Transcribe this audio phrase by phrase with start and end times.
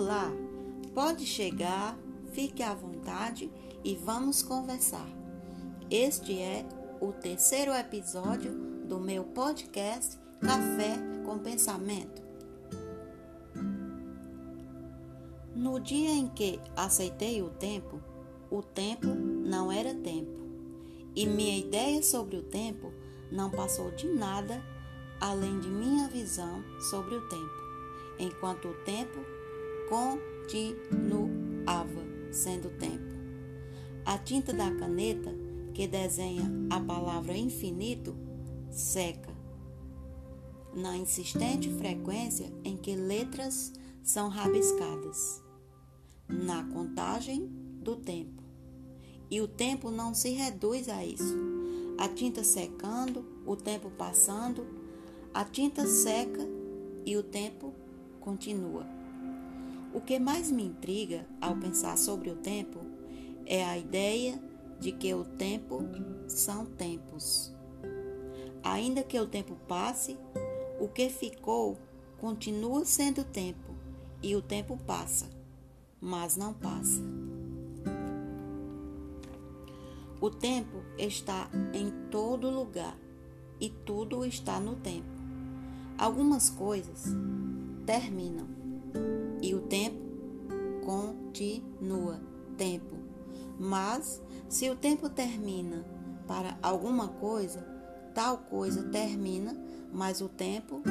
[0.00, 0.30] Olá,
[0.94, 1.98] pode chegar,
[2.30, 3.50] fique à vontade
[3.82, 5.08] e vamos conversar.
[5.90, 6.64] Este é
[7.00, 8.52] o terceiro episódio
[8.86, 12.22] do meu podcast Café com Pensamento.
[15.56, 18.00] No dia em que aceitei o tempo,
[18.52, 20.38] o tempo não era tempo,
[21.16, 22.92] e minha ideia sobre o tempo
[23.32, 24.62] não passou de nada
[25.20, 27.50] além de minha visão sobre o tempo,
[28.20, 29.38] enquanto o tempo
[29.88, 30.98] continuava
[32.30, 33.16] sendo tempo.
[34.04, 35.34] A tinta da caneta
[35.72, 38.14] que desenha a palavra infinito
[38.70, 39.32] seca,
[40.74, 45.42] na insistente frequência em que letras são rabiscadas,
[46.28, 47.46] na contagem
[47.82, 48.42] do tempo.
[49.30, 51.36] E o tempo não se reduz a isso.
[51.98, 54.66] A tinta secando, o tempo passando,
[55.34, 56.46] a tinta seca
[57.04, 57.74] e o tempo
[58.20, 58.97] continua.
[59.92, 62.80] O que mais me intriga ao pensar sobre o tempo
[63.46, 64.40] é a ideia
[64.78, 65.82] de que o tempo
[66.28, 67.54] são tempos.
[68.62, 70.16] Ainda que o tempo passe,
[70.78, 71.78] o que ficou
[72.18, 73.74] continua sendo tempo
[74.22, 75.26] e o tempo passa,
[76.00, 77.00] mas não passa.
[80.20, 82.96] O tempo está em todo lugar
[83.60, 85.06] e tudo está no tempo.
[85.96, 87.04] Algumas coisas
[87.86, 88.46] terminam
[89.42, 89.98] e o tempo
[90.84, 92.20] continua.
[92.56, 92.96] Tempo.
[93.58, 95.84] Mas se o tempo termina
[96.26, 97.60] para alguma coisa,
[98.14, 99.56] tal coisa termina,
[99.92, 100.82] mas o tempo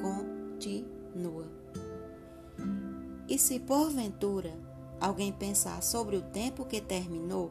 [0.00, 1.46] continua.
[3.28, 4.52] E se porventura
[5.00, 7.50] alguém pensar sobre o tempo que terminou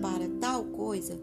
[0.00, 1.20] para tal coisa,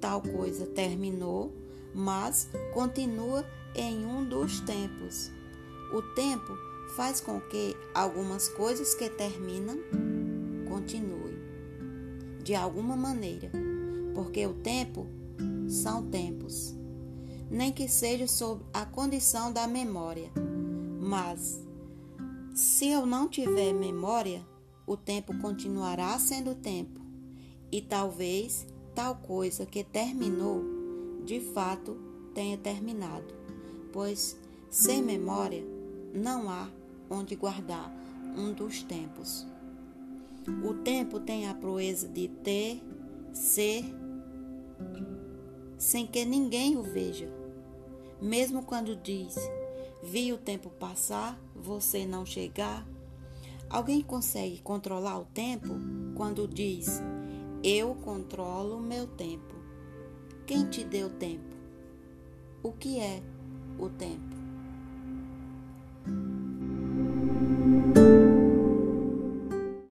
[0.00, 1.52] tal coisa terminou,
[1.94, 3.44] mas continua
[3.74, 5.30] em um dos tempos.
[5.92, 9.78] O tempo faz com que algumas coisas que terminam
[10.68, 11.36] continuem
[12.42, 13.50] de alguma maneira,
[14.14, 15.06] porque o tempo
[15.68, 16.74] são tempos,
[17.50, 20.30] nem que seja sob a condição da memória.
[21.00, 21.60] Mas
[22.54, 24.46] se eu não tiver memória,
[24.86, 27.00] o tempo continuará sendo tempo,
[27.72, 30.62] e talvez tal coisa que terminou,
[31.24, 31.96] de fato,
[32.32, 33.34] tenha terminado
[33.96, 34.36] pois
[34.68, 35.64] sem memória
[36.16, 36.68] não há
[37.08, 37.92] onde guardar
[38.36, 39.46] um dos tempos.
[40.64, 42.82] O tempo tem a proeza de ter,
[43.32, 43.84] ser,
[45.76, 47.28] sem que ninguém o veja.
[48.20, 49.36] Mesmo quando diz,
[50.02, 52.86] vi o tempo passar, você não chegar.
[53.68, 55.74] Alguém consegue controlar o tempo
[56.14, 57.02] quando diz,
[57.62, 59.54] eu controlo meu tempo.
[60.46, 61.56] Quem te deu tempo?
[62.62, 63.22] O que é?
[63.78, 64.35] o tempo.